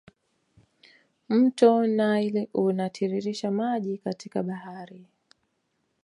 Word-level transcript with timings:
Mto 1.29 1.87
nile 1.87 2.49
unatiririsha 2.53 3.51
maji 3.51 3.97
katika 3.97 4.43
bahari 4.43 5.05